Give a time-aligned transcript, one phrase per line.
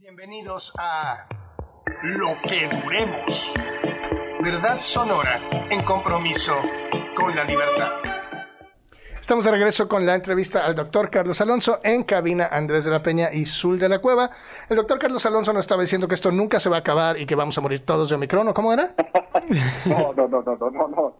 [0.00, 1.26] Bienvenidos a
[2.04, 3.52] Lo que Duremos.
[4.40, 5.40] Verdad sonora
[5.70, 6.52] en compromiso
[7.16, 7.90] con la libertad.
[9.20, 13.02] Estamos de regreso con la entrevista al doctor Carlos Alonso en cabina Andrés de la
[13.02, 14.30] Peña y Zul de la Cueva.
[14.70, 17.26] El doctor Carlos Alonso nos estaba diciendo que esto nunca se va a acabar y
[17.26, 18.94] que vamos a morir todos de Omicron, ¿o cómo era?
[19.84, 21.16] no, no, no, no, no, no, no.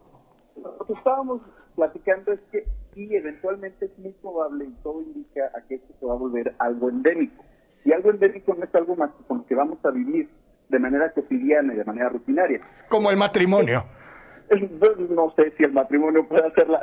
[0.54, 1.42] Lo que estábamos
[1.74, 2.64] platicando es que
[2.94, 6.54] sí, eventualmente es muy probable y todo indica a que esto se va a volver
[6.60, 7.44] algo endémico.
[7.88, 10.28] Y algo endémico no es algo más con lo que vamos a vivir
[10.68, 12.60] de manera cotidiana y de manera rutinaria.
[12.90, 13.82] Como el matrimonio.
[15.08, 16.82] No sé si el matrimonio puede ser la,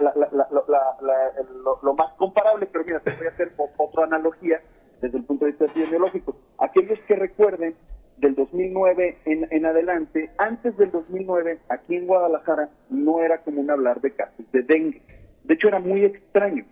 [1.83, 4.59] lo, más comparable, pero mira, te voy a hacer otra analogía
[4.99, 6.37] desde el punto de vista epidemiológico.
[6.57, 7.75] Aquellos que recuerden
[8.17, 14.01] del 2009 en, en adelante, antes del 2009, aquí en Guadalajara no era común hablar
[14.01, 15.03] de casos de dengue.
[15.43, 16.65] De hecho, era muy extraño.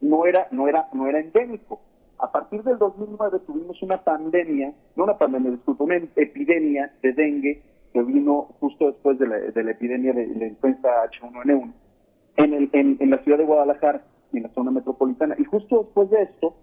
[0.00, 1.80] No era, no era, no era endémico.
[2.22, 7.62] A partir del 2009 tuvimos una pandemia, no una pandemia, disculpe, una epidemia de dengue
[7.92, 9.38] que vino justo después de la,
[9.70, 11.72] epidemia de la influenza H1N1
[12.36, 15.34] en, el, en, la ciudad de Guadalajara, en la zona metropolitana.
[15.36, 16.54] Y justo después de esto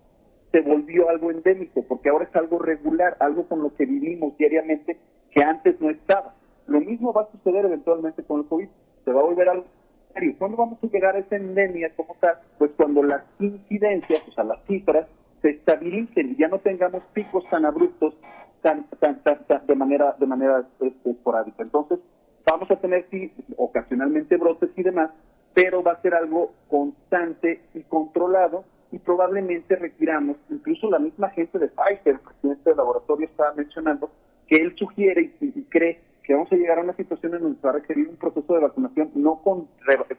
[0.53, 4.97] se volvió algo endémico, porque ahora es algo regular, algo con lo que vivimos diariamente
[5.29, 6.35] que antes no estaba.
[6.67, 8.69] Lo mismo va a suceder eventualmente con el COVID.
[9.03, 9.65] Se va a volver algo
[10.13, 10.35] serio.
[10.39, 12.35] ¿Cuándo vamos a llegar a esa endemia como tal?
[12.57, 15.05] Pues cuando las incidencias, o sea, las cifras,
[15.41, 18.15] se estabilicen y ya no tengamos picos tan abruptos
[18.61, 21.63] tan, tan, tan, de manera de manera este, esporádica.
[21.63, 21.99] Entonces,
[22.45, 25.11] vamos a tener sí ocasionalmente brotes y demás,
[25.53, 31.59] pero va a ser algo constante y controlado y probablemente requiramos, incluso la misma gente
[31.59, 34.09] de Pfizer, el presidente del laboratorio estaba mencionando,
[34.47, 37.69] que él sugiere y, cree que vamos a llegar a una situación en donde va
[37.69, 39.67] a requerir un proceso de vacunación no con,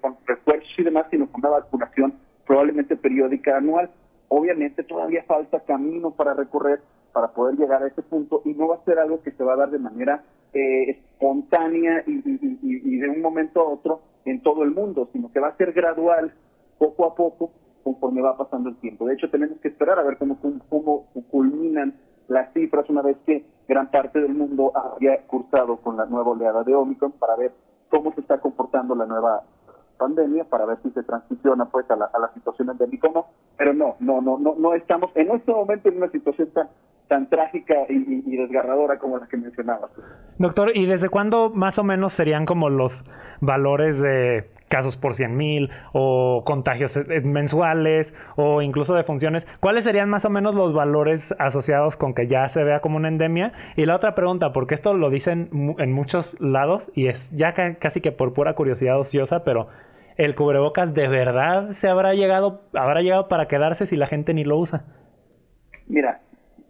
[0.01, 2.15] con refuerzos y demás, sino con una vacunación
[2.47, 3.91] probablemente periódica anual.
[4.33, 6.81] Obviamente todavía falta camino para recorrer
[7.13, 9.55] para poder llegar a ese punto y no va a ser algo que se va
[9.55, 10.23] a dar de manera
[10.55, 15.49] eh, espontánea y, de un momento a otro en todo el mundo, sino que va
[15.49, 16.33] a ser gradual,
[16.79, 17.51] poco a poco,
[17.83, 19.07] conforme va pasando el tiempo.
[19.07, 20.39] De hecho, tenemos que esperar a ver cómo,
[20.69, 21.95] cómo culminan
[22.29, 26.63] las cifras una vez que gran parte del mundo haya cursado con la nueva oleada
[26.63, 27.53] de Omicron para ver
[27.89, 29.43] cómo se está comportando la nueva
[30.01, 33.27] pandemia para ver si se transiciona pues a la, a la situación endémica o no,
[33.59, 36.69] pero no, no, no, no, no estamos en este momento en una situación tan,
[37.11, 39.91] tan trágica y, desgarradora como la que mencionabas.
[40.39, 43.05] Doctor, ¿y desde cuándo más o menos serían como los
[43.41, 49.47] valores de casos por 100 mil o contagios mensuales o incluso de funciones?
[49.59, 53.09] ¿Cuáles serían más o menos los valores asociados con que ya se vea como una
[53.09, 53.53] endemia?
[53.77, 58.01] Y la otra pregunta, porque esto lo dicen en muchos lados y es ya casi
[58.01, 59.67] que por pura curiosidad ociosa, pero
[60.17, 64.45] el cubrebocas de verdad se habrá llegado, habrá llegado para quedarse si la gente ni
[64.45, 64.85] lo usa?
[65.87, 66.21] Mira,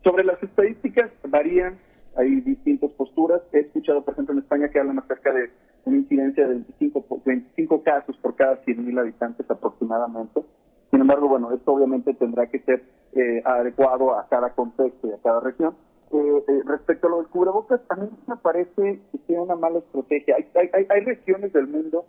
[0.03, 1.79] sobre las estadísticas varían,
[2.17, 3.43] hay distintas posturas.
[3.53, 5.51] He escuchado, por ejemplo, en España que hablan acerca de
[5.85, 10.43] una incidencia de 25, 25 casos por cada 100.000 habitantes aproximadamente.
[10.91, 12.83] Sin embargo, bueno, esto obviamente tendrá que ser
[13.15, 15.75] eh, adecuado a cada contexto y a cada región.
[16.13, 19.79] Eh, eh, respecto a lo del cubrebocas, a mí me parece que sea una mala
[19.79, 20.37] estrategia.
[20.37, 22.05] Hay, hay, hay regiones del mundo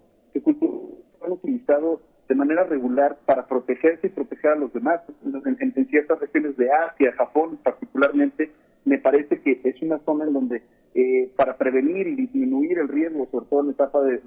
[1.41, 5.01] utilizado de manera regular para protegerse y proteger a los demás.
[5.25, 8.51] En, ciertas regiones de Asia, Japón particularmente,
[8.85, 10.63] me parece que es una zona en donde
[10.95, 14.21] eh, para prevenir y disminuir el riesgo, sobre todo en etapa de,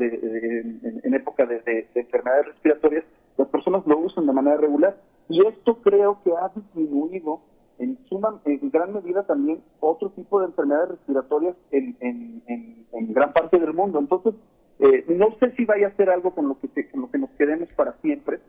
[1.03, 3.05] en, época de, enfermedades respiratorias,
[3.39, 4.97] las personas lo usan de manera regular.
[5.31, 7.41] Y esto creo que ha disminuido
[7.79, 13.59] en, suma, en gran medida también otro tipo de enfermedades respiratorias en, en gran parte
[13.59, 13.99] del mundo.
[13.99, 14.35] Entonces,
[14.79, 17.31] eh, no sé si vaya a ser algo con lo que, con lo que nos
[17.31, 18.41] quedemos para siempre,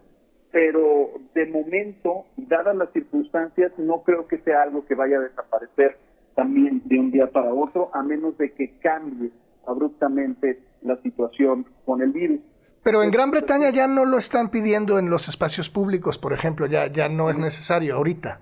[0.52, 5.98] pero de momento, dadas las circunstancias, no creo que sea algo que vaya a desaparecer
[6.36, 9.32] también de un día para otro, a menos de que cambie
[9.68, 12.40] abruptamente la situación con el virus.
[12.84, 16.68] Pero en Gran Bretaña ya no lo están pidiendo en los espacios públicos, por ejemplo,
[16.68, 18.40] ya, ya no es necesario ahorita.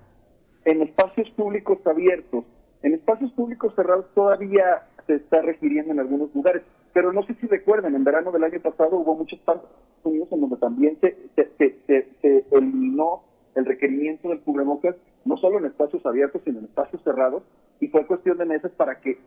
[0.66, 2.44] En espacios públicos abiertos,
[2.82, 6.64] en espacios públicos cerrados todavía se está refiriendo en algunos lugares.
[6.94, 9.64] Pero no sé si recuerdan, en verano del año pasado hubo muchos Estados
[10.06, 13.24] en donde también se, se, eliminó
[13.56, 14.96] el requerimiento del cubrebocas,
[15.26, 17.44] no solo en espacios abiertos, sino en espacios cerrados,
[17.80, 19.18] y fue cuestión de meses para que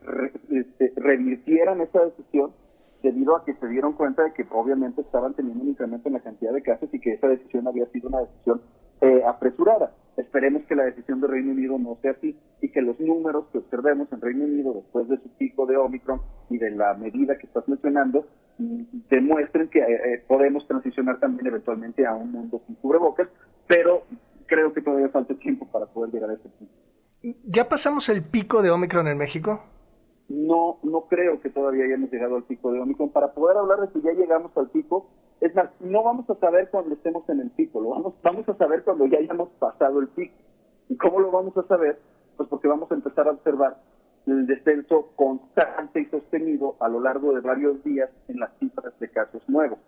[0.51, 2.53] este, revirtieran esa decisión
[3.03, 6.21] debido a que se dieron cuenta de que obviamente estaban teniendo un incremento en la
[6.21, 8.61] cantidad de casos y que esa decisión había sido una decisión
[9.01, 9.93] eh, apresurada.
[10.17, 13.59] Esperemos que la decisión del Reino Unido no sea así y que los números que
[13.59, 17.47] observemos en Reino Unido después de su pico de Omicron y de la medida que
[17.47, 18.27] estás mencionando
[18.59, 19.85] mm, demuestren que eh,
[20.15, 23.29] eh, podemos transicionar también eventualmente a un mundo sin cubrebocas,
[23.67, 24.05] pero
[24.47, 26.75] creo que todavía falta tiempo para poder llegar a ese punto.
[27.45, 29.61] ¿Ya pasamos el pico de Omicron en México?
[30.29, 33.11] No, no creo que todavía hayamos llegado al pico de Omicron.
[33.11, 35.11] Para poder hablar de si ya llegamos al pico,
[35.41, 38.55] es más, no vamos a saber cuando estemos en el pico, lo vamos, vamos a
[38.55, 40.35] saber cuando ya hayamos pasado el pico.
[40.89, 41.99] ¿Y cómo lo vamos a saber?
[42.37, 43.77] Pues porque vamos a empezar a observar
[44.27, 49.09] el descenso constante y sostenido a lo largo de varios días en las cifras de
[49.11, 49.79] casos nuevos.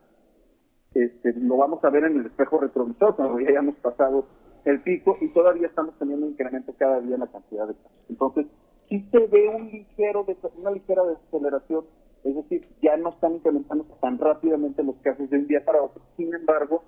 [0.94, 4.26] Este, lo vamos a ver en el espejo retrovisor cuando ya hayamos pasado
[4.64, 8.04] el pico y todavía estamos teniendo un incremento cada día en la cantidad de casos.
[8.08, 8.46] Entonces,
[8.88, 11.84] sí se ve un ligero, una ligera desaceleración,
[12.24, 16.02] es decir, ya no están incrementando tan rápidamente los casos de un día para otro.
[16.16, 16.84] Sin embargo,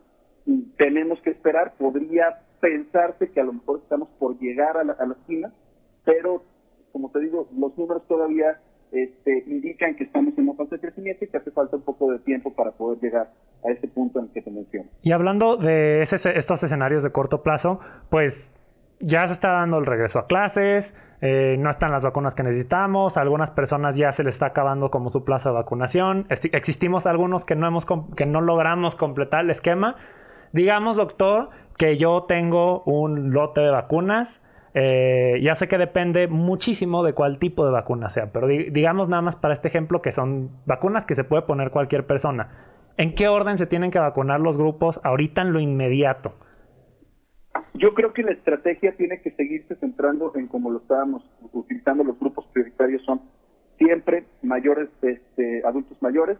[0.76, 5.06] tenemos que esperar, podría pensarse que a lo mejor estamos por llegar a la, a
[5.06, 5.52] la esquina,
[6.04, 6.42] pero
[6.92, 8.58] como te digo, los números todavía
[8.92, 12.10] este, indican que estamos en una fase de crecimiento y que hace falta un poco
[12.10, 13.30] de tiempo para poder llegar
[13.64, 14.88] a ese punto en el que te menciono.
[15.02, 17.80] Y hablando de estos escenarios de corto plazo,
[18.10, 18.54] pues
[19.00, 23.16] ya se está dando el regreso a clases, eh, no están las vacunas que necesitamos,
[23.16, 27.44] a algunas personas ya se les está acabando como su plazo de vacunación, existimos algunos
[27.44, 29.96] que no, hemos, que no logramos completar el esquema.
[30.52, 34.44] Digamos, doctor, que yo tengo un lote de vacunas,
[34.74, 39.22] eh, ya sé que depende muchísimo de cuál tipo de vacuna sea, pero digamos nada
[39.22, 42.50] más para este ejemplo que son vacunas que se puede poner cualquier persona.
[42.96, 46.34] ¿En qué orden se tienen que vacunar los grupos ahorita en lo inmediato?
[47.74, 51.22] Yo creo que la estrategia tiene que seguirse centrando en como lo estábamos
[51.52, 53.20] utilizando los grupos prioritarios son
[53.78, 56.38] siempre mayores, este, adultos mayores,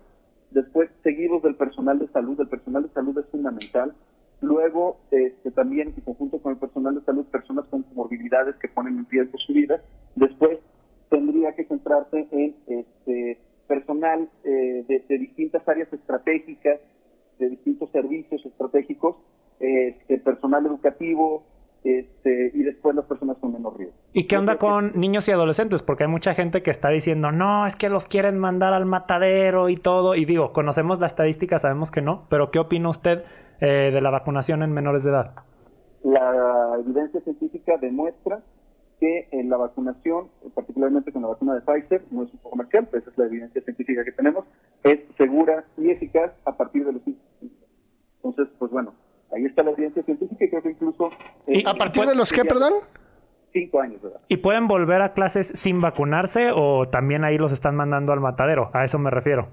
[0.50, 2.38] después seguidos del personal de salud.
[2.40, 3.94] El personal de salud es fundamental
[4.40, 8.98] Luego, este, también en conjunto con el personal de salud, personas con comorbilidades que ponen
[8.98, 9.82] en riesgo su vida.
[10.16, 10.58] Después,
[11.10, 16.80] tendría que centrarse en este, personal eh, de, distintas áreas estratégicas,
[17.38, 19.16] de distintos servicios estratégicos,
[19.60, 21.44] este, personal educativo,
[21.82, 23.96] este, y después las personas con menos riesgo.
[24.12, 25.82] ¿Y qué onda con niños y adolescentes?
[25.82, 29.68] Porque hay mucha gente que está diciendo, no, es que los quieren mandar al matadero
[29.68, 30.14] y todo.
[30.14, 33.24] Y digo, conocemos la estadística, sabemos que no, pero ¿qué opina usted
[33.60, 35.34] eh, de la vacunación en menores de edad?
[36.02, 38.42] La evidencia científica demuestra
[38.98, 43.00] que en la vacunación, particularmente con la vacuna de Pfizer, no es un comercial, pero
[43.00, 44.44] esa es la evidencia científica que tenemos,
[44.84, 47.02] es segura y eficaz a partir de los
[48.22, 48.92] Entonces, pues bueno,
[49.32, 51.10] ahí está la evidencia científica y creo que incluso...
[51.46, 52.72] ¿Y a partir de los qué, perdón?
[53.52, 54.20] Cinco años, ¿verdad?
[54.28, 58.70] ¿Y pueden volver a clases sin vacunarse o también ahí los están mandando al matadero?
[58.72, 59.48] A eso me refiero.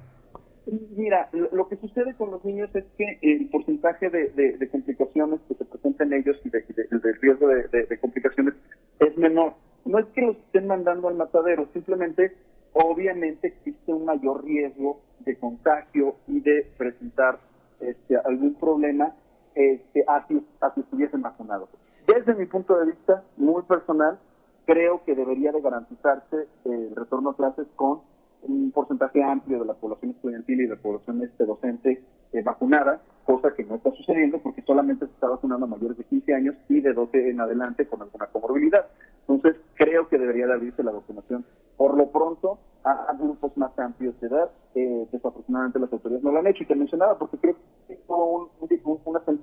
[0.98, 5.66] Mira, lo que sucede con los niños es que el porcentaje de, complicaciones que se
[5.66, 6.66] presentan en ellos y del
[7.02, 8.54] de, riesgo de, complicaciones
[9.00, 9.54] es menor.
[9.86, 12.36] No es que los estén mandando al matadero, simplemente,
[12.74, 17.40] obviamente, existe un mayor riesgo de contagio y de presentar
[17.80, 19.14] este, algún problema
[19.58, 21.68] este, así, así estuviesen vacunados.
[22.06, 24.20] Desde mi punto de vista muy personal,
[24.66, 28.02] creo que debería de garantizarse el retorno a clases con
[28.44, 33.02] un porcentaje amplio de la población estudiantil y de la población este, docente eh, vacunada,
[33.26, 36.56] cosa que no está sucediendo porque solamente se está vacunando a mayores de 15 años
[36.70, 38.86] y de 12 en adelante con alguna comorbilidad.
[39.28, 41.46] Entonces, creo que debería de abrirse la vacunación
[41.76, 44.50] por lo pronto a, grupos más amplios de edad.
[44.76, 47.56] Eh, desafortunadamente las autoridades no lo han hecho y te mencionaba porque creo
[47.88, 48.47] que hubo una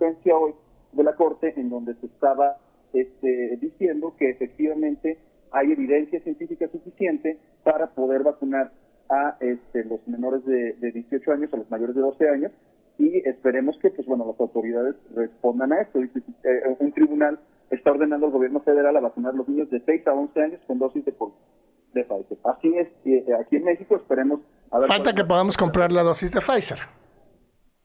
[0.04, 0.54] sentencia hoy
[0.92, 2.56] de la Corte en donde se estaba
[2.92, 5.18] este, diciendo que efectivamente
[5.50, 8.72] hay evidencia científica suficiente para poder vacunar
[9.08, 12.52] a este, los menores de, 18 años, a los mayores de 12 años,
[12.98, 16.00] y esperemos que, pues bueno, las autoridades respondan a esto.
[16.00, 17.38] Eh, un tribunal
[17.70, 20.60] está ordenando al gobierno federal a vacunar a los niños de 6 a 11 años
[20.66, 22.38] con dosis de, de Pfizer.
[22.44, 24.40] Así es, eh, aquí en México esperemos...
[24.86, 26.78] Falta que podamos comprar la dosis de Pfizer.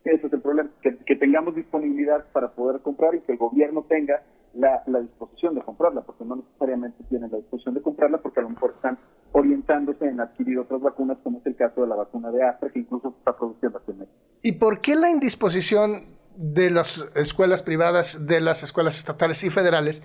[0.10, 3.86] Ese es el problema, que, que, tengamos disponibilidad para poder comprar y que el gobierno
[3.88, 4.24] tenga
[4.56, 8.44] la, la disposición de comprarla, porque no necesariamente tienen la disposición de comprarla, porque a
[8.44, 8.98] lo mejor están
[9.32, 12.80] orientándose en adquirir otras vacunas, como es el caso de la vacuna de Astra, que
[12.80, 14.18] incluso está produciendo aquí en México.
[14.42, 20.02] ¿Y por qué la indisposición de las escuelas privadas, de las escuelas estatales y federales,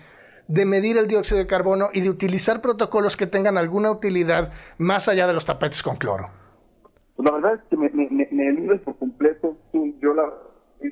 [0.49, 5.08] de medir el dióxido de carbono y de utilizar protocolos que tengan alguna utilidad más
[5.08, 6.28] allá de los tapetes con cloro?
[7.16, 9.56] Pues la verdad es que me, me, me, por completo.
[10.04, 10.30] Yo la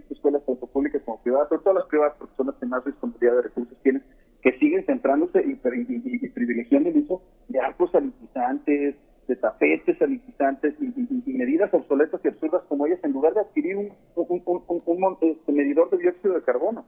[0.08, 3.36] escuelas tanto públicas como privadas, pero todas las privadas, porque son las que más disponibilidad
[3.36, 4.02] de recursos tienen,
[4.40, 8.96] que siguen centrándose y, privilegiando el uso de arcos sanitizantes,
[9.28, 13.92] de tapetes sanitizantes y, medidas obsoletas y absurdas como ellas, en lugar de adquirir un,
[14.14, 16.86] un, este, medidor de dióxido de carbono.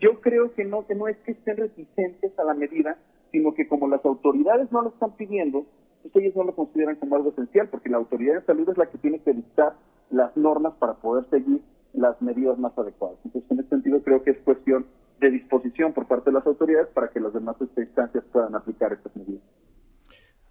[0.00, 2.96] Yo creo que no, que no es que estén reticentes a la medida,
[3.32, 5.66] sino que como las autoridades no lo están pidiendo,
[6.02, 8.86] pues ellos no lo consideran como algo esencial, porque la autoridad de salud es la
[8.86, 9.74] que tiene que dictar
[10.10, 13.18] las normas para poder seguir las medidas más adecuadas.
[13.24, 14.86] Entonces, en ese sentido, creo que es cuestión
[15.20, 19.14] de disposición por parte de las autoridades para que las demás instancias puedan aplicar estas
[19.16, 19.42] medidas.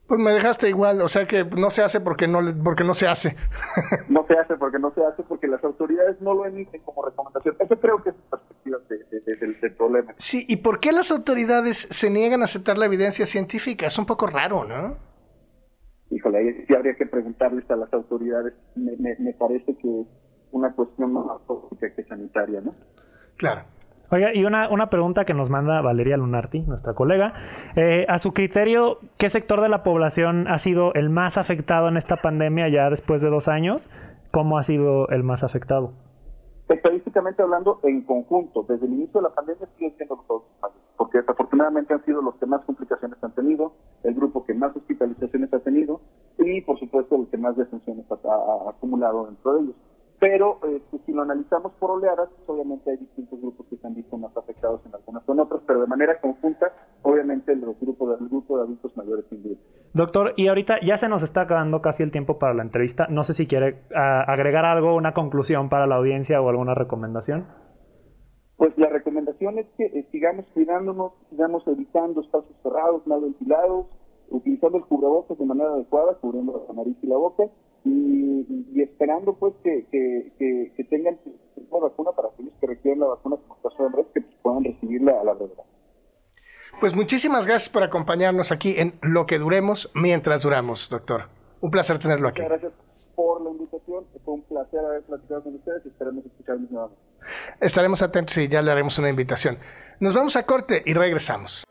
[0.07, 3.07] Pues me dejaste igual, o sea que no se hace porque no, porque no se
[3.07, 3.38] hace.
[4.10, 7.55] no se hace porque no se hace, porque las autoridades no lo emiten como recomendación.
[7.60, 8.79] Eso creo que es la perspectiva
[9.62, 10.13] del problema.
[10.17, 13.86] Sí, ¿y por qué las autoridades se niegan a aceptar la evidencia científica?
[13.86, 14.98] Es un poco raro, ¿no?
[16.13, 18.53] Híjole, ahí sí habría que preguntarles a las autoridades.
[18.75, 20.08] Me, me, parece que es
[20.51, 22.75] una cuestión más política que sanitaria, ¿no?
[23.38, 23.62] Claro.
[24.12, 27.34] Oiga, y una, una, pregunta que nos manda Valeria Lunarti, nuestra colega.
[27.75, 31.98] Eh, a su criterio, ¿qué sector de la población ha sido el más afectado en
[31.98, 33.89] esta pandemia ya después de dos años?
[34.29, 35.93] ¿Cómo ha sido el más afectado?
[36.70, 41.17] Estadísticamente hablando, en conjunto, desde el inicio de la pandemia siguen siendo los mayores, porque
[41.17, 44.12] desafortunadamente han sido los que más complicaciones han tenido, el
[45.25, 46.01] ha tenido
[46.38, 49.75] y, por supuesto, el que más defunciones ha acumulado dentro de ellos.
[50.20, 53.94] Pero este, si lo analizamos por oleadas, pues, obviamente hay distintos grupos que se han
[53.94, 58.25] visto más afectados en algunas en otras, pero de manera conjunta, obviamente el grupo de,
[58.30, 59.58] grupo de adultos mayores sin duda.
[59.94, 63.08] Doctor, y ahorita ya se nos está acabando casi el tiempo para la entrevista.
[63.10, 67.46] No sé si quiere agregar algo, una conclusión para la audiencia o alguna recomendación.
[68.56, 73.88] Pues la recomendación es que eh, sigamos cuidándonos, sigamos evitando espacios cerrados, mal ventilados,
[74.33, 77.43] utilizando el cubrebocas de manera adecuada, cubriendo la nariz y la boca,
[77.85, 81.17] y, esperando pues que, que, tengan
[81.71, 85.21] la vacuna para aquellos que requieren la vacuna como caso de que pues, puedan recibirla
[85.21, 85.63] a la verdad.
[86.79, 91.29] Pues muchísimas gracias por acompañarnos aquí en Lo que duremos mientras duramos, doctor.
[91.61, 92.41] Un placer tenerlo aquí.
[92.41, 92.83] Muchas gracias
[93.15, 94.05] por la invitación.
[94.25, 97.01] Fue un placer haber platicado con ustedes y esperemos escucharnos nuevamente.
[97.61, 99.57] Estaremos atentos y ya le haremos una invitación.
[99.99, 101.63] Nos vamos a corte y regresamos.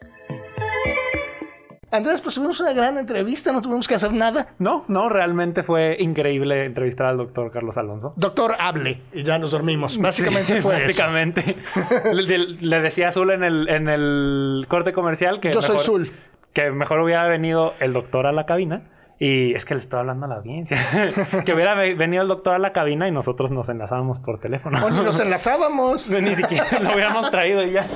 [1.92, 4.54] Andrés, pues tuvimos una gran entrevista, no tuvimos que hacer nada.
[4.58, 8.14] No, no, realmente fue increíble entrevistar al doctor Carlos Alonso.
[8.16, 9.98] Doctor, hable y ya nos dormimos.
[9.98, 11.56] Básicamente fue básicamente.
[12.12, 15.52] le, decía Azul en el, en el corte comercial que.
[15.52, 16.10] Yo soy Azul.
[16.54, 18.88] Que mejor hubiera venido el doctor a la cabina.
[19.18, 20.78] Y es que le estaba hablando a la audiencia.
[21.44, 24.84] que hubiera venido el doctor a la cabina y nosotros nos enlazábamos por teléfono.
[24.84, 26.08] O ni nos enlazábamos.
[26.08, 27.86] ni siquiera lo hubiéramos traído y ya.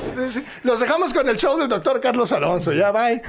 [0.62, 2.74] Los dejamos con el show del doctor Carlos Alonso.
[2.74, 3.22] Ya, bye.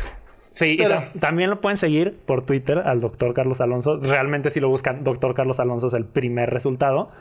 [0.50, 3.98] Sí, y también lo pueden seguir por Twitter al doctor Carlos Alonso.
[3.98, 7.12] Realmente si lo buscan, doctor Carlos Alonso es el primer resultado.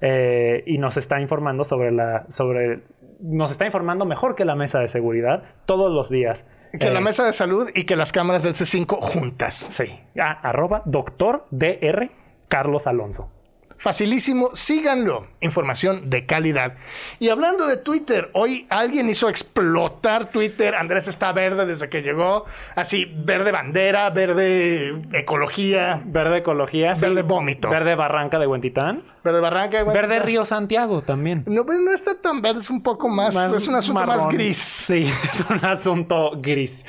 [0.00, 2.26] Eh, y nos está informando sobre la...
[2.30, 2.80] sobre
[3.20, 6.46] Nos está informando mejor que la mesa de seguridad todos los días.
[6.78, 9.54] Que la eh, mesa de salud y que las cámaras del C5 juntas.
[9.54, 9.84] Sí.
[10.20, 12.10] Ah, arroba doctor DR
[12.48, 13.35] Carlos Alonso.
[13.78, 15.26] Facilísimo, síganlo.
[15.40, 16.74] Información de calidad.
[17.18, 20.74] Y hablando de Twitter, hoy alguien hizo explotar Twitter.
[20.74, 22.46] Andrés está verde desde que llegó.
[22.74, 26.02] Así, verde bandera, verde ecología.
[26.04, 26.92] Verde ecología.
[27.00, 27.70] Verde vómito.
[27.70, 29.04] Verde Barranca de Huentitán.
[29.22, 30.08] Verde Barranca de Huentitán.
[30.08, 31.44] Verde Río Santiago también.
[31.46, 33.36] No, pues no está tan verde, es un poco más.
[33.36, 34.56] es un asunto más gris.
[34.58, 36.84] Sí, es un asunto gris.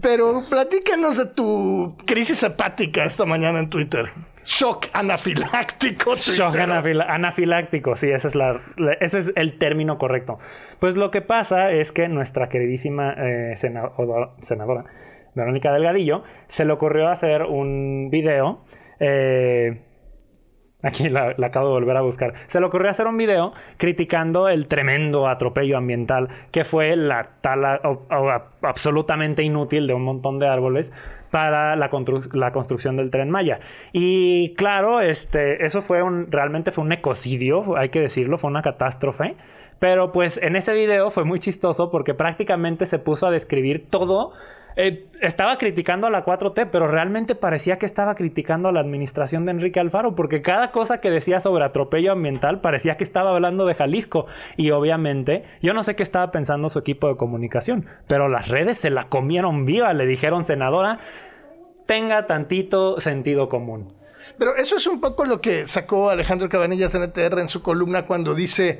[0.00, 4.10] Pero platícanos de tu crisis hepática esta mañana en Twitter.
[4.44, 6.14] Shock anafiláctico.
[6.16, 8.60] Shock anafiláctico, sí, ese es, la,
[9.00, 10.38] ese es el término correcto.
[10.80, 14.84] Pues lo que pasa es que nuestra queridísima eh, senadora,
[15.34, 18.64] Verónica Delgadillo se le ocurrió hacer un video.
[19.00, 19.80] Eh,
[20.82, 22.34] Aquí la, acabo de volver a buscar.
[22.48, 27.80] Se le ocurrió hacer un video criticando el tremendo atropello ambiental que fue la tala
[28.62, 30.92] absolutamente inútil de un montón de árboles
[31.32, 33.58] para la, construcción del tren Maya.
[33.92, 38.60] Y claro, este, eso fue un, realmente fue un ecocidio, hay que decirlo, fue una
[38.60, 39.34] catástrofe.
[39.78, 44.32] Pero pues en ese video fue muy chistoso porque prácticamente se puso a describir todo
[44.76, 49.44] eh, estaba criticando a la 4T, pero realmente parecía que estaba criticando a la administración
[49.44, 53.66] de Enrique Alfaro, porque cada cosa que decía sobre atropello ambiental parecía que estaba hablando
[53.66, 54.26] de Jalisco.
[54.56, 58.78] Y obviamente, yo no sé qué estaba pensando su equipo de comunicación, pero las redes
[58.78, 61.00] se la comieron viva, le dijeron, senadora,
[61.86, 63.94] tenga tantito sentido común.
[64.38, 68.06] Pero eso es un poco lo que sacó Alejandro Cabanillas en ETR en su columna
[68.06, 68.78] cuando dice,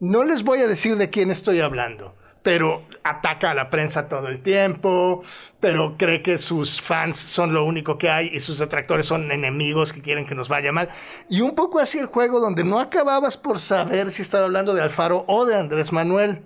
[0.00, 4.28] no les voy a decir de quién estoy hablando pero ataca a la prensa todo
[4.28, 5.22] el tiempo,
[5.60, 9.92] pero cree que sus fans son lo único que hay y sus detractores son enemigos
[9.92, 10.88] que quieren que nos vaya mal.
[11.28, 14.82] Y un poco así el juego donde no acababas por saber si estaba hablando de
[14.82, 16.42] Alfaro o de Andrés Manuel.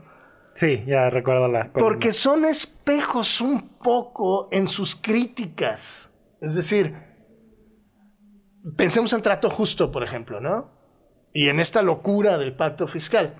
[0.54, 1.72] Sí, ya recuerdo la.
[1.72, 6.10] Porque son espejos un poco en sus críticas.
[6.40, 6.94] Es decir,
[8.76, 10.70] pensemos en trato justo, por ejemplo, ¿no?
[11.32, 13.34] Y en esta locura del pacto fiscal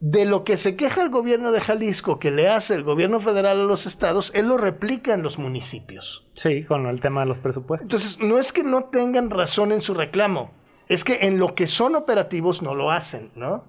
[0.00, 3.60] de lo que se queja el gobierno de Jalisco que le hace el gobierno federal
[3.60, 6.26] a los estados, él lo replica en los municipios.
[6.34, 7.84] Sí, con el tema de los presupuestos.
[7.84, 10.52] Entonces, no es que no tengan razón en su reclamo,
[10.88, 13.64] es que en lo que son operativos no lo hacen, ¿no?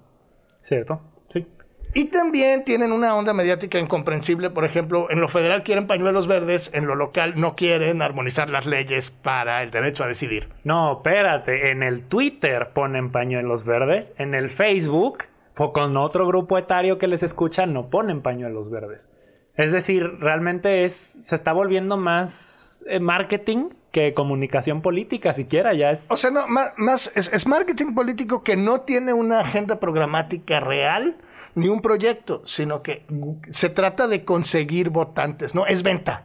[0.62, 1.46] Cierto, sí.
[1.94, 4.48] Y también tienen una onda mediática incomprensible.
[4.48, 8.64] Por ejemplo, en lo federal quieren pañuelos verdes, en lo local no quieren armonizar las
[8.64, 10.48] leyes para el derecho a decidir.
[10.64, 11.70] No, espérate.
[11.70, 14.14] En el Twitter ponen pañuelos verdes.
[14.16, 15.24] En el Facebook,
[15.56, 19.08] o con otro grupo etario que les escucha, no ponen pañuelos verdes.
[19.54, 25.74] Es decir, realmente es, se está volviendo más eh, marketing que comunicación política siquiera.
[25.74, 26.10] Ya es.
[26.10, 30.60] O sea, no, ma- más, es, es marketing político que no tiene una agenda programática
[30.60, 31.16] real
[31.54, 33.02] ni un proyecto, sino que
[33.50, 35.66] se trata de conseguir votantes, ¿no?
[35.66, 36.24] Es venta.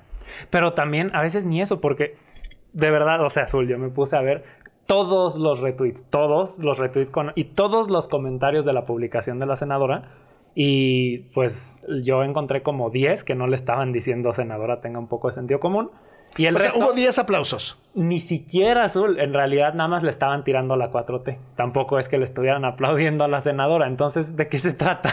[0.49, 2.15] Pero también a veces ni eso, porque
[2.71, 4.45] de verdad, o sea, Azul, yo me puse a ver
[4.87, 9.45] todos los retweets, todos los retweets con, y todos los comentarios de la publicación de
[9.45, 10.09] la senadora.
[10.55, 15.27] Y pues yo encontré como 10 que no le estaban diciendo senadora tenga un poco
[15.27, 15.91] de sentido común.
[16.35, 17.79] Y el O sea, resto, hubo 10 aplausos.
[17.95, 21.37] ni siquiera Azul, en realidad nada más le estaban tirando la 4T.
[21.55, 23.87] Tampoco es que le estuvieran aplaudiendo a la senadora.
[23.87, 25.11] Entonces, ¿de qué se trata?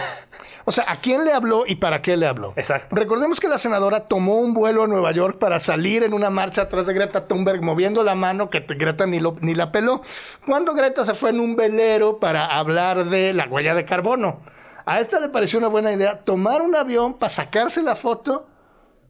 [0.67, 2.53] O sea, ¿a quién le habló y para qué le habló?
[2.57, 2.95] Exacto.
[2.97, 6.63] Recordemos que la senadora tomó un vuelo a Nueva York para salir en una marcha
[6.63, 10.03] atrás de Greta Thunberg moviendo la mano que Greta ni, lo- ni la peló.
[10.47, 14.41] Cuando Greta se fue en un velero para hablar de la huella de carbono.
[14.87, 18.47] A esta le pareció una buena idea tomar un avión para sacarse la foto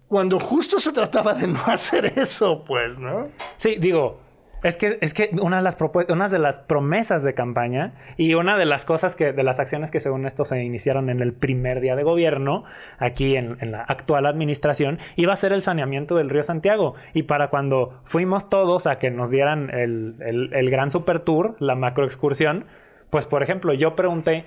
[0.09, 3.29] cuando justo se trataba de no hacer eso, pues, ¿no?
[3.57, 4.21] Sí, digo,
[4.65, 9.15] es que, es que una, de las promesas de campaña y una de las cosas
[9.15, 12.65] que, de las acciones que según esto se iniciaron en el primer día de gobierno,
[12.99, 16.95] aquí en, la actual administración, iba a ser el saneamiento del río Santiago.
[17.13, 21.57] Y para cuando fuimos todos a que nos dieran el, el, el gran super tour,
[21.59, 22.65] la macro excursión,
[23.11, 24.47] pues por ejemplo, yo pregunté.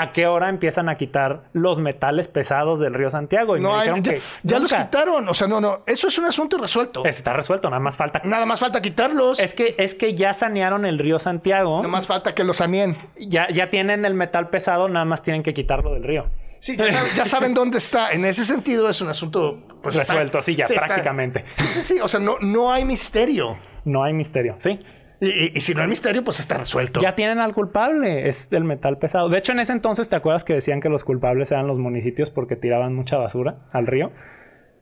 [0.00, 3.56] ¿A qué hora empiezan a quitar los metales pesados del río Santiago?
[3.56, 5.28] Y No me dijeron ya que ya los quitaron.
[5.28, 5.80] O sea, no, no.
[5.86, 7.04] Eso es un asunto resuelto.
[7.04, 9.40] Está resuelto, nada más falta Nada más falta quitarlos.
[9.40, 11.78] es que, es que ya sanearon el río Santiago.
[11.78, 12.96] Nada más falta que los saneen.
[13.18, 16.26] Ya, ya tienen el metal pesado, nada más tienen que quitarlo del río.
[16.60, 18.12] Sí, ya, saben, ya saben dónde está.
[18.12, 21.44] En ese sentido es un asunto pues, está- Resuelto, sí, ya, prácticamente.
[21.50, 22.00] Sí, sí, sí.
[22.00, 23.58] O sea, no, no hay misterio.
[23.84, 24.78] No hay misterio, ¿sí?
[25.20, 27.00] Y, y- si no hay misterio, pues está resuelto.
[27.00, 29.28] Ya tienen al culpable, es el metal pesado.
[29.28, 32.30] De hecho, en ese entonces, ¿te acuerdas que decían que los culpables eran los municipios
[32.30, 34.12] porque tiraban mucha basura al río?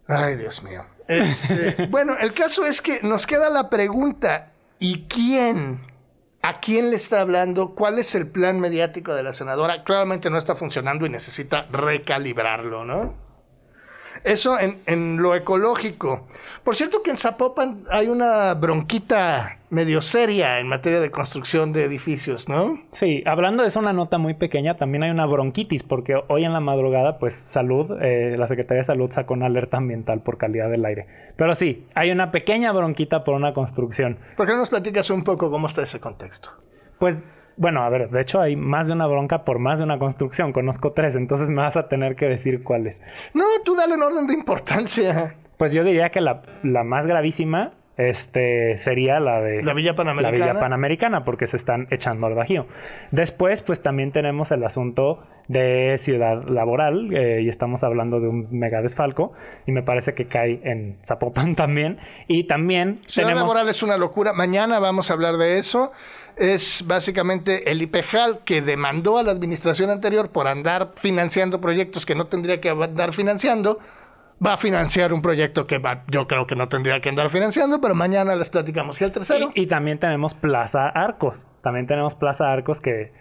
[0.08, 0.84] Ay, Dios mío.
[1.08, 5.78] Este, bueno, el caso es que nos queda la pregunta: ¿y quién?
[6.42, 7.74] ¿A quién le está hablando?
[7.74, 9.82] ¿Cuál es el plan mediático de la senadora?
[9.82, 13.14] Claramente no está funcionando y necesita recalibrarlo, ¿no?
[14.26, 16.26] Eso en, en lo ecológico.
[16.64, 21.84] Por cierto que en Zapopan hay una bronquita medio seria en materia de construcción de
[21.84, 22.80] edificios, ¿no?
[22.90, 26.52] Sí, hablando de eso, una nota muy pequeña, también hay una bronquitis, porque hoy en
[26.52, 30.70] la madrugada, pues salud, eh, la Secretaría de Salud sacó una alerta ambiental por calidad
[30.70, 31.06] del aire.
[31.36, 34.18] Pero sí, hay una pequeña bronquita por una construcción.
[34.36, 36.50] ¿Por qué no nos platicas un poco cómo está ese contexto?
[36.98, 37.16] Pues,
[37.56, 40.52] bueno, a ver, de hecho hay más de una bronca por más de una construcción.
[40.52, 43.00] Conozco tres, entonces me vas a tener que decir cuáles.
[43.34, 45.34] No, tú dale en orden de importancia.
[45.56, 50.38] Pues yo diría que la, la más gravísima este, sería la de La Villa Panamericana.
[50.38, 52.66] la Villa Panamericana, porque se están echando al bajío.
[53.10, 58.48] Después, pues también tenemos el asunto de ciudad laboral, eh, y estamos hablando de un
[58.50, 59.32] mega desfalco,
[59.66, 61.98] y me parece que cae en Zapopan también.
[62.28, 63.48] Y también Ciudad tenemos...
[63.48, 64.34] laboral es una locura.
[64.34, 65.92] Mañana vamos a hablar de eso.
[66.36, 72.14] Es básicamente el IPEJAL que demandó a la administración anterior por andar financiando proyectos que
[72.14, 73.78] no tendría que andar financiando.
[74.44, 77.80] Va a financiar un proyecto que va- yo creo que no tendría que andar financiando,
[77.80, 79.00] pero mañana les platicamos.
[79.00, 79.50] ¿Y el tercero?
[79.54, 81.46] Y, y también tenemos Plaza Arcos.
[81.62, 83.12] También tenemos Plaza Arcos que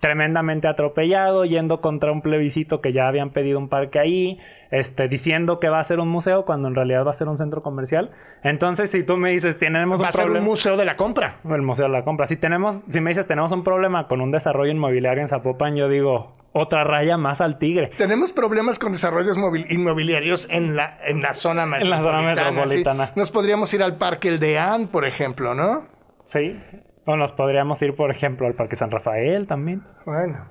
[0.00, 4.38] tremendamente atropellado, yendo contra un plebiscito que ya habían pedido un parque ahí,
[4.70, 7.36] este, diciendo que va a ser un museo cuando en realidad va a ser un
[7.36, 8.10] centro comercial.
[8.42, 10.46] Entonces, si tú me dices, tenemos va un a ser un problema...
[10.46, 11.36] museo de la compra.
[11.44, 12.26] El Museo de la Compra.
[12.26, 15.88] Si tenemos, si me dices, tenemos un problema con un desarrollo inmobiliario en Zapopan, yo
[15.88, 17.90] digo, otra raya más al tigre.
[17.98, 19.36] Tenemos problemas con desarrollos
[19.68, 22.02] inmobiliarios en la, en la zona la metropolitana.
[22.02, 23.06] zona metropolitana.
[23.08, 23.12] sí.
[23.16, 25.86] Nos podríamos ir al Parque El Deán, por ejemplo, ¿no?
[26.24, 26.58] Sí.
[27.06, 29.82] O nos podríamos ir, por ejemplo, al Parque San Rafael también.
[30.04, 30.48] Bueno.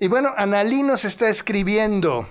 [0.00, 2.26] Y bueno, Analí nos está escribiendo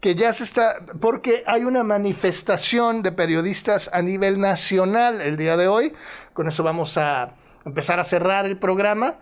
[0.00, 5.56] que ya se está, porque hay una manifestación de periodistas a nivel nacional el día
[5.56, 5.92] de hoy.
[6.32, 9.20] Con eso vamos a empezar a cerrar el programa.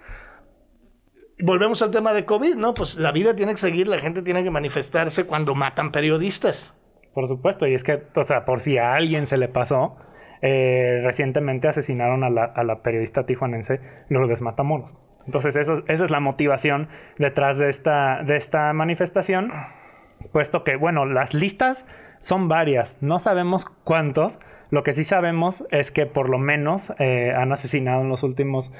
[1.38, 2.72] Volvemos al tema de COVID, ¿no?
[2.72, 6.74] Pues la vida tiene que seguir, la gente tiene que manifestarse cuando matan periodistas.
[7.12, 9.96] Por supuesto, y es que, o sea, por si a alguien se le pasó,
[10.42, 14.96] eh, recientemente asesinaron a la, periodista tijuanense Lourdes Matamoros.
[15.26, 19.52] Entonces, eso, es- esa es la motivación detrás de esta, de esta manifestación.
[20.32, 21.86] puesto que, bueno, las listas
[22.18, 24.38] son varias, no sabemos cuántos,
[24.70, 28.72] lo que sí sabemos es que por lo menos eh, han asesinado en los últimos,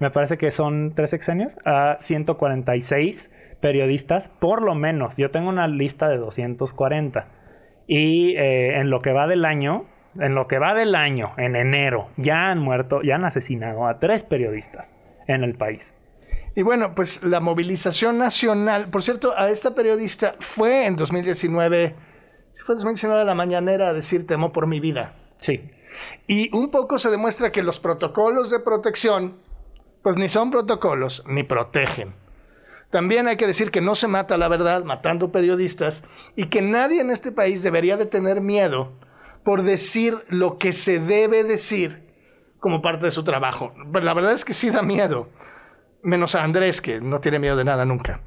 [0.00, 5.16] me parece que son tres sexenios, a 146 periodistas, por lo menos.
[5.16, 7.26] Yo tengo una lista de 240.
[7.86, 9.86] Y eh, en lo que va del año,
[10.18, 13.98] en lo que va del año, en enero, ya han muerto, ya han asesinado a
[13.98, 14.94] tres periodistas
[15.26, 15.92] en el país.
[16.54, 21.94] Y bueno, pues la movilización nacional, por cierto, a esta periodista fue en 2019,
[22.64, 25.14] fue en 2019 a la mañanera a decir temo por mi vida.
[25.38, 25.70] Sí.
[26.26, 29.36] Y un poco se demuestra que los protocolos de protección,
[30.02, 32.14] pues ni son protocolos, ni protegen.
[32.90, 36.02] También hay que decir que no se mata la verdad matando periodistas
[36.36, 38.92] y que nadie en este país debería de tener miedo
[39.48, 42.06] por decir lo que se debe decir
[42.60, 43.72] como parte de su trabajo.
[43.90, 45.30] Pero la verdad es que sí da miedo
[46.02, 48.20] menos a Andrés, que no tiene miedo de nada nunca.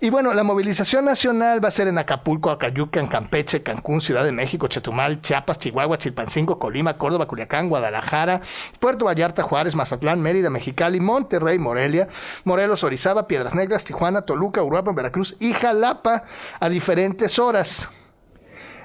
[0.00, 4.30] Y bueno, la movilización nacional va a ser en Acapulco, Acayuca, Campeche, Cancún, Ciudad de
[4.30, 8.42] México, Chetumal, Chiapas, Chihuahua, Chilpancingo, Colima, Córdoba, Culiacán, Guadalajara,
[8.78, 12.06] Puerto Vallarta, Juárez, Mazatlán, Mérida, Mexicali, Monterrey, Morelia,
[12.44, 16.22] Morelos, Orizaba, Piedras Negras, Tijuana, Toluca, Uruapan, Veracruz y Jalapa
[16.60, 17.90] a diferentes horas.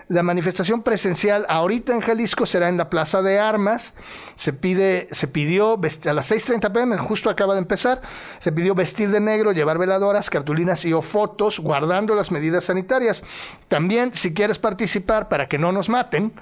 [0.10, 3.94] La manifestación presencial ahorita en Jalisco será en la Plaza de Armas.
[4.36, 8.02] Se, pide, se pidió a las 6.30 pm, justo acaba de empezar,
[8.40, 13.24] se pidió vestir de negro, llevar veladoras, cartulinas y o fotos, guardando las medidas sanitarias.
[13.70, 16.34] También, si quieres participar para que no nos maten,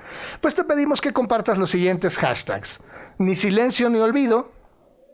[0.41, 2.80] pues te pedimos que compartas los siguientes hashtags.
[3.19, 4.52] Ni silencio ni olvido,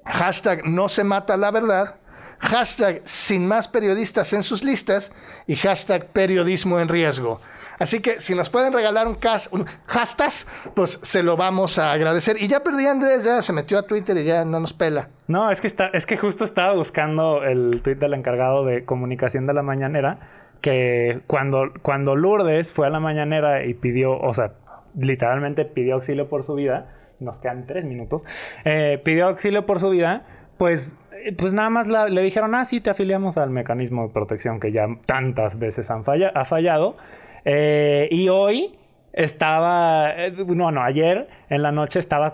[0.06, 1.96] hashtag no se mata la verdad,
[2.40, 5.12] hashtag sin más periodistas en sus listas
[5.48, 7.42] y hashtag periodismo en riesgo.
[7.80, 9.66] Así que si nos pueden regalar un, cas un
[10.76, 12.42] pues se lo vamos a agradecer.
[12.42, 15.10] Y ya perdí a Andrés, ya se metió a Twitter y ya no nos pela.
[15.28, 19.46] No, es que, está, es que justo estaba buscando el tweet del encargado de comunicación
[19.46, 20.20] de la mañanera,
[20.62, 24.54] que cuando, cuando Lourdes fue a la mañanera y pidió, o sea,
[24.98, 28.24] literalmente pidió auxilio por su vida, nos quedan tres minutos,
[28.64, 30.26] eh, pidió auxilio por su vida,
[30.58, 30.96] pues
[31.38, 34.88] pues nada más le dijeron, ah, sí, te afiliamos al mecanismo de protección que ya
[35.06, 36.96] tantas veces han ha fallado.
[37.50, 38.78] Eh, y hoy
[39.14, 42.34] estaba, eh, no, no, ayer en la noche estaba,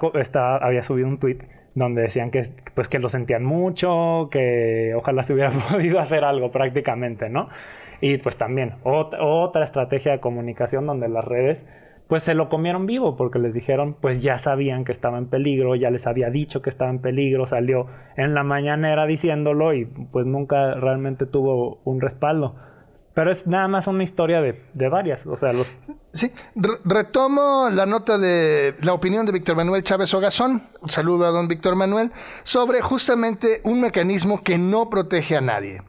[0.60, 1.38] había subido un tweet
[1.76, 6.52] donde decían que, pues, que lo sentían mucho, que ojalá se hubiera podido hacer algo
[6.52, 7.50] prácticamente, ¿no?
[8.02, 11.66] Y pues también otra estrategia de comunicación donde las redes
[12.08, 15.76] pues se lo comieron vivo porque les dijeron, pues ya sabían que estaba en peligro,
[15.76, 17.86] ya les había dicho que estaba en peligro, salió
[18.18, 22.56] en la mañanera diciéndolo y pues nunca realmente tuvo un respaldo.
[23.14, 25.26] Pero es nada más una historia de, varias.
[25.28, 25.70] O sea, los...
[26.14, 26.32] Sí,
[26.84, 30.64] retomo la nota de la opinión de Víctor Manuel Chávez Ogazón.
[30.82, 32.12] Un saludo a don Víctor Manuel.
[32.44, 35.82] Sobre justamente un mecanismo que no protege a nadie.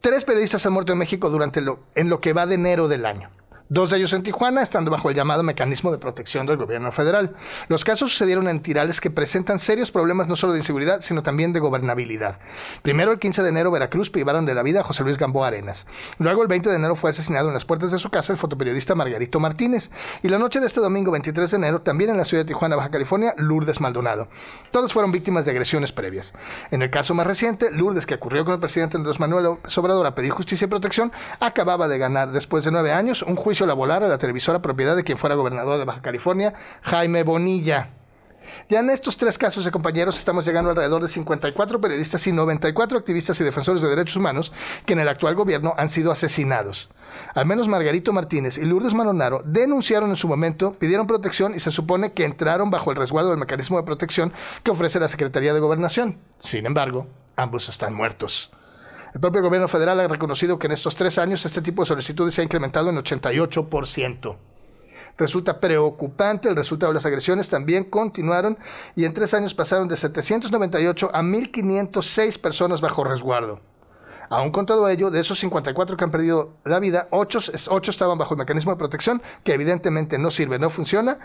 [0.00, 3.06] Tres periodistas han muerto en México durante lo, en lo que va de enero del
[3.06, 3.30] año.
[3.68, 7.34] Dos de ellos en Tijuana, estando bajo el llamado mecanismo de protección del gobierno federal.
[7.66, 11.52] Los casos sucedieron en tirales que presentan serios problemas no solo de inseguridad, sino también
[11.52, 12.38] de gobernabilidad.
[12.82, 15.84] Primero, el 15 de enero, Veracruz privaron de la vida a José Luis Gamboa Arenas.
[16.20, 18.94] Luego, el 20 de enero, fue asesinado en las puertas de su casa el fotoperiodista
[18.94, 19.90] Margarito Martínez.
[20.22, 22.76] Y la noche de este domingo, 23 de enero, también en la ciudad de Tijuana,
[22.76, 24.28] Baja California, Lourdes Maldonado.
[24.70, 26.34] Todos fueron víctimas de agresiones previas.
[26.70, 30.14] En el caso más reciente, Lourdes, que ocurrió con el presidente Andrés Manuel Sobrador a
[30.14, 34.02] pedir justicia y protección, acababa de ganar, después de nueve años, un juicio la volar
[34.02, 37.90] a la televisora propiedad de quien fuera gobernador de Baja California, Jaime Bonilla.
[38.68, 42.98] Ya en estos tres casos de compañeros estamos llegando alrededor de 54 periodistas y 94
[42.98, 44.52] activistas y defensores de derechos humanos
[44.84, 46.88] que en el actual gobierno han sido asesinados.
[47.34, 51.70] Al menos Margarito Martínez y Lourdes Manonaro denunciaron en su momento, pidieron protección y se
[51.70, 54.32] supone que entraron bajo el resguardo del mecanismo de protección
[54.64, 56.18] que ofrece la Secretaría de Gobernación.
[56.38, 58.50] Sin embargo, ambos están muertos.
[59.16, 62.34] El propio gobierno federal ha reconocido que en estos tres años este tipo de solicitudes
[62.34, 64.36] se ha incrementado en 88%.
[65.16, 68.58] Resulta preocupante el resultado de las agresiones, también continuaron
[68.94, 73.60] y en tres años pasaron de 798 a 1.506 personas bajo resguardo.
[74.28, 77.38] Aún con todo ello, de esos 54 que han perdido la vida, 8,
[77.90, 81.18] estaban bajo el mecanismo de protección, que evidentemente no sirve, no funciona,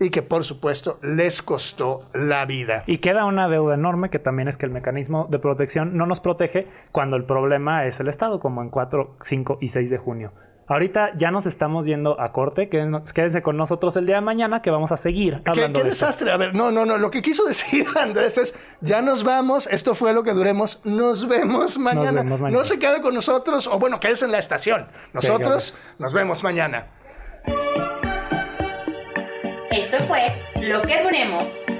[0.00, 2.84] y que por supuesto les costó la vida.
[2.86, 6.20] Y queda una deuda enorme que también es que el mecanismo de protección no nos
[6.20, 10.32] protege cuando el problema es el Estado, como en 4, 5 y 6 de junio.
[10.68, 12.68] Ahorita ya nos estamos yendo a corte.
[12.68, 16.30] Quédense con nosotros el día de mañana que vamos a seguir hablando ¿Qué, qué desastre?
[16.30, 16.98] A ver, no, no, no.
[16.98, 19.66] Lo que quiso decir Andrés es, ya nos vamos.
[19.66, 20.82] Esto fue lo que duremos.
[20.84, 22.22] Nos vemos mañana.
[22.22, 23.66] No se quede con nosotros.
[23.66, 24.88] O bueno, quédese en la estación.
[25.14, 26.86] Nosotros nos vemos mañana.
[29.70, 31.77] Esto fue Lo que duremos.